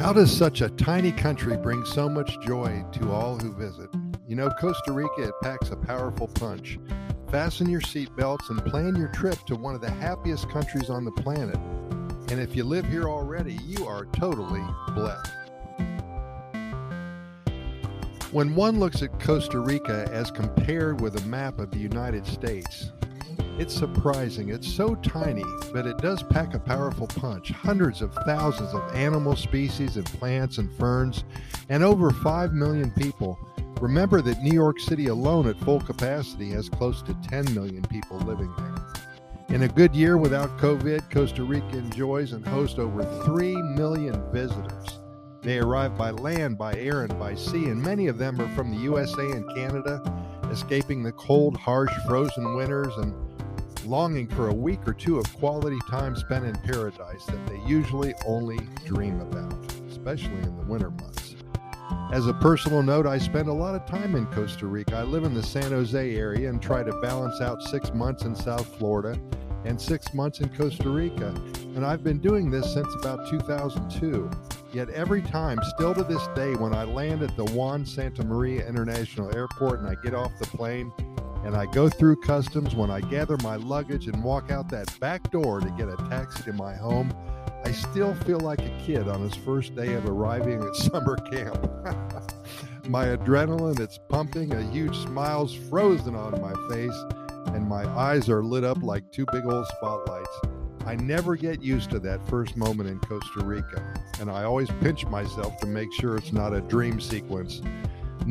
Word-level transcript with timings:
How 0.00 0.14
does 0.14 0.34
such 0.34 0.62
a 0.62 0.70
tiny 0.70 1.12
country 1.12 1.58
bring 1.58 1.84
so 1.84 2.08
much 2.08 2.40
joy 2.40 2.82
to 2.92 3.12
all 3.12 3.38
who 3.38 3.52
visit? 3.52 3.90
You 4.26 4.34
know, 4.34 4.48
Costa 4.48 4.92
Rica, 4.92 5.24
it 5.24 5.34
packs 5.42 5.68
a 5.68 5.76
powerful 5.76 6.26
punch. 6.26 6.78
Fasten 7.30 7.68
your 7.68 7.82
seatbelts 7.82 8.48
and 8.48 8.64
plan 8.64 8.96
your 8.96 9.08
trip 9.08 9.36
to 9.44 9.56
one 9.56 9.74
of 9.74 9.82
the 9.82 9.90
happiest 9.90 10.48
countries 10.48 10.88
on 10.88 11.04
the 11.04 11.12
planet. 11.12 11.58
And 12.30 12.40
if 12.40 12.56
you 12.56 12.64
live 12.64 12.86
here 12.86 13.10
already, 13.10 13.58
you 13.66 13.86
are 13.86 14.06
totally 14.06 14.64
blessed. 14.94 15.30
When 18.32 18.54
one 18.54 18.80
looks 18.80 19.02
at 19.02 19.20
Costa 19.20 19.60
Rica 19.60 20.08
as 20.10 20.30
compared 20.30 21.02
with 21.02 21.22
a 21.22 21.26
map 21.26 21.58
of 21.58 21.72
the 21.72 21.78
United 21.78 22.26
States, 22.26 22.90
it's 23.60 23.74
surprising. 23.74 24.48
It's 24.48 24.72
so 24.72 24.94
tiny, 24.94 25.44
but 25.70 25.86
it 25.86 25.98
does 25.98 26.22
pack 26.22 26.54
a 26.54 26.58
powerful 26.58 27.06
punch. 27.06 27.50
Hundreds 27.50 28.00
of 28.00 28.14
thousands 28.24 28.72
of 28.72 28.94
animal 28.94 29.36
species 29.36 29.98
and 29.98 30.06
plants 30.06 30.56
and 30.56 30.74
ferns, 30.78 31.24
and 31.68 31.84
over 31.84 32.10
5 32.10 32.54
million 32.54 32.90
people. 32.92 33.38
Remember 33.82 34.22
that 34.22 34.42
New 34.42 34.54
York 34.54 34.80
City 34.80 35.08
alone 35.08 35.46
at 35.46 35.60
full 35.60 35.78
capacity 35.78 36.48
has 36.52 36.70
close 36.70 37.02
to 37.02 37.14
10 37.28 37.52
million 37.54 37.82
people 37.82 38.16
living 38.20 38.50
there. 38.56 39.54
In 39.54 39.64
a 39.64 39.68
good 39.68 39.94
year 39.94 40.16
without 40.16 40.56
COVID, 40.56 41.10
Costa 41.10 41.44
Rica 41.44 41.76
enjoys 41.76 42.32
and 42.32 42.46
hosts 42.46 42.78
over 42.78 43.04
3 43.26 43.54
million 43.76 44.22
visitors. 44.32 45.00
They 45.42 45.58
arrive 45.58 45.98
by 45.98 46.12
land, 46.12 46.56
by 46.56 46.76
air, 46.76 47.02
and 47.02 47.18
by 47.18 47.34
sea, 47.34 47.66
and 47.66 47.82
many 47.82 48.06
of 48.06 48.16
them 48.16 48.40
are 48.40 48.54
from 48.54 48.70
the 48.70 48.82
USA 48.84 49.32
and 49.32 49.46
Canada, 49.54 50.00
escaping 50.50 51.02
the 51.02 51.12
cold, 51.12 51.58
harsh, 51.58 51.92
frozen 52.06 52.56
winters 52.56 52.96
and 52.96 53.29
longing 53.84 54.26
for 54.28 54.48
a 54.48 54.54
week 54.54 54.80
or 54.86 54.92
two 54.92 55.18
of 55.18 55.36
quality 55.36 55.78
time 55.88 56.16
spent 56.16 56.44
in 56.44 56.54
paradise 56.56 57.24
that 57.26 57.46
they 57.46 57.60
usually 57.66 58.14
only 58.26 58.58
dream 58.84 59.20
about, 59.20 59.54
especially 59.88 60.38
in 60.42 60.56
the 60.56 60.64
winter 60.66 60.90
months. 60.90 61.36
As 62.12 62.26
a 62.26 62.34
personal 62.34 62.82
note, 62.82 63.06
I 63.06 63.18
spend 63.18 63.48
a 63.48 63.52
lot 63.52 63.74
of 63.74 63.86
time 63.86 64.16
in 64.16 64.26
Costa 64.26 64.66
Rica. 64.66 64.96
I 64.96 65.02
live 65.02 65.24
in 65.24 65.32
the 65.32 65.42
San 65.42 65.70
Jose 65.70 66.16
area 66.16 66.48
and 66.48 66.60
try 66.60 66.82
to 66.82 66.92
balance 67.00 67.40
out 67.40 67.62
six 67.62 67.92
months 67.94 68.24
in 68.24 68.34
South 68.34 68.66
Florida 68.78 69.18
and 69.64 69.80
six 69.80 70.12
months 70.14 70.40
in 70.40 70.48
Costa 70.48 70.88
Rica. 70.88 71.28
And 71.76 71.84
I've 71.84 72.02
been 72.02 72.18
doing 72.18 72.50
this 72.50 72.72
since 72.72 72.92
about 72.96 73.28
2002. 73.28 74.30
Yet 74.72 74.90
every 74.90 75.22
time, 75.22 75.58
still 75.76 75.94
to 75.94 76.04
this 76.04 76.26
day, 76.34 76.54
when 76.54 76.74
I 76.74 76.84
land 76.84 77.22
at 77.22 77.36
the 77.36 77.44
Juan 77.46 77.84
Santamaría 77.84 78.68
International 78.68 79.34
Airport 79.34 79.80
and 79.80 79.88
I 79.88 79.96
get 80.02 80.14
off 80.14 80.32
the 80.38 80.46
plane, 80.46 80.92
and 81.44 81.56
I 81.56 81.66
go 81.66 81.88
through 81.88 82.16
customs 82.16 82.74
when 82.74 82.90
I 82.90 83.00
gather 83.00 83.36
my 83.42 83.56
luggage 83.56 84.06
and 84.06 84.22
walk 84.22 84.50
out 84.50 84.68
that 84.70 84.98
back 85.00 85.30
door 85.30 85.60
to 85.60 85.70
get 85.70 85.88
a 85.88 85.96
taxi 86.08 86.42
to 86.44 86.52
my 86.52 86.74
home. 86.74 87.12
I 87.64 87.72
still 87.72 88.14
feel 88.14 88.40
like 88.40 88.60
a 88.60 88.82
kid 88.84 89.08
on 89.08 89.20
his 89.20 89.34
first 89.34 89.74
day 89.74 89.94
of 89.94 90.06
arriving 90.06 90.62
at 90.62 90.76
summer 90.90 91.16
camp. 91.16 91.70
my 92.88 93.06
adrenaline, 93.06 93.80
it's 93.80 93.98
pumping, 94.08 94.52
a 94.52 94.62
huge 94.70 94.96
smile's 94.96 95.54
frozen 95.54 96.14
on 96.14 96.40
my 96.40 96.52
face, 96.74 97.04
and 97.54 97.68
my 97.68 97.86
eyes 97.88 98.28
are 98.28 98.42
lit 98.42 98.64
up 98.64 98.82
like 98.82 99.10
two 99.12 99.26
big 99.32 99.44
old 99.46 99.66
spotlights. 99.76 100.38
I 100.86 100.96
never 100.96 101.36
get 101.36 101.62
used 101.62 101.90
to 101.90 101.98
that 102.00 102.26
first 102.28 102.56
moment 102.56 102.88
in 102.88 102.98
Costa 103.00 103.44
Rica, 103.44 103.94
and 104.18 104.30
I 104.30 104.44
always 104.44 104.68
pinch 104.80 105.06
myself 105.06 105.58
to 105.60 105.66
make 105.66 105.92
sure 105.92 106.16
it's 106.16 106.32
not 106.32 106.54
a 106.54 106.60
dream 106.62 107.00
sequence. 107.00 107.60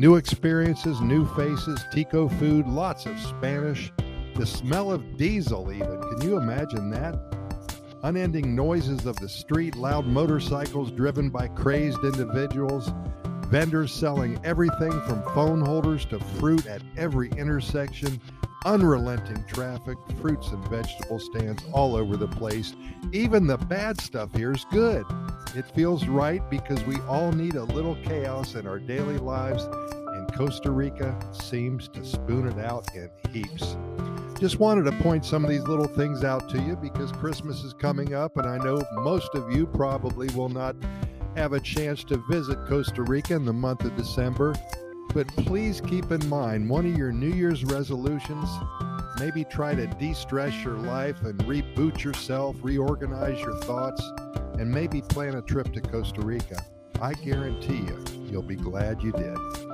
New 0.00 0.14
experiences, 0.14 0.98
new 1.02 1.26
faces, 1.36 1.84
Tico 1.92 2.26
food, 2.26 2.66
lots 2.66 3.04
of 3.04 3.20
Spanish, 3.20 3.92
the 4.34 4.46
smell 4.46 4.90
of 4.90 5.18
diesel, 5.18 5.70
even. 5.70 6.00
Can 6.00 6.22
you 6.22 6.38
imagine 6.38 6.88
that? 6.88 7.20
Unending 8.04 8.56
noises 8.56 9.04
of 9.04 9.14
the 9.16 9.28
street, 9.28 9.76
loud 9.76 10.06
motorcycles 10.06 10.90
driven 10.90 11.28
by 11.28 11.48
crazed 11.48 12.02
individuals, 12.02 12.90
vendors 13.48 13.92
selling 13.92 14.40
everything 14.42 14.90
from 15.02 15.22
phone 15.34 15.60
holders 15.60 16.06
to 16.06 16.18
fruit 16.18 16.66
at 16.66 16.80
every 16.96 17.28
intersection, 17.36 18.18
unrelenting 18.64 19.44
traffic, 19.44 19.96
fruits 20.20 20.50
and 20.50 20.66
vegetable 20.68 21.18
stands 21.18 21.64
all 21.72 21.96
over 21.96 22.16
the 22.16 22.28
place. 22.28 22.74
Even 23.12 23.46
the 23.46 23.56
bad 23.56 24.00
stuff 24.00 24.34
here 24.34 24.52
is 24.52 24.66
good. 24.70 25.04
It 25.54 25.66
feels 25.74 26.06
right 26.06 26.48
because 26.50 26.82
we 26.84 26.96
all 27.08 27.32
need 27.32 27.54
a 27.54 27.64
little 27.64 27.96
chaos 28.04 28.54
in 28.54 28.66
our 28.66 28.78
daily 28.78 29.18
lives, 29.18 29.64
and 29.64 30.32
Costa 30.34 30.70
Rica 30.70 31.18
seems 31.32 31.88
to 31.88 32.04
spoon 32.04 32.46
it 32.46 32.58
out 32.64 32.86
in 32.94 33.10
heaps. 33.32 33.76
Just 34.38 34.58
wanted 34.58 34.84
to 34.84 34.92
point 35.02 35.24
some 35.24 35.44
of 35.44 35.50
these 35.50 35.64
little 35.64 35.86
things 35.86 36.24
out 36.24 36.48
to 36.50 36.60
you 36.62 36.76
because 36.76 37.12
Christmas 37.12 37.62
is 37.62 37.74
coming 37.74 38.14
up, 38.14 38.36
and 38.36 38.46
I 38.46 38.58
know 38.58 38.82
most 38.92 39.34
of 39.34 39.52
you 39.52 39.66
probably 39.66 40.28
will 40.34 40.48
not 40.48 40.76
have 41.36 41.52
a 41.52 41.60
chance 41.60 42.04
to 42.04 42.22
visit 42.30 42.58
Costa 42.66 43.02
Rica 43.02 43.34
in 43.34 43.44
the 43.44 43.52
month 43.52 43.84
of 43.84 43.96
December. 43.96 44.54
But 45.12 45.26
please 45.28 45.80
keep 45.80 46.10
in 46.12 46.28
mind 46.28 46.68
one 46.68 46.86
of 46.86 46.96
your 46.96 47.12
New 47.12 47.32
Year's 47.32 47.64
resolutions 47.64 48.48
maybe 49.20 49.44
try 49.44 49.74
to 49.74 49.86
de 49.86 50.14
stress 50.14 50.64
your 50.64 50.78
life 50.78 51.20
and 51.22 51.38
reboot 51.40 52.02
yourself, 52.02 52.56
reorganize 52.62 53.38
your 53.40 53.56
thoughts 53.58 54.02
and 54.58 54.70
maybe 54.70 55.02
plan 55.02 55.34
a 55.34 55.42
trip 55.42 55.72
to 55.74 55.80
Costa 55.80 56.22
Rica. 56.22 56.64
I 57.02 57.12
guarantee 57.14 57.76
you, 57.76 58.04
you'll 58.30 58.42
be 58.42 58.56
glad 58.56 59.02
you 59.02 59.12
did. 59.12 59.69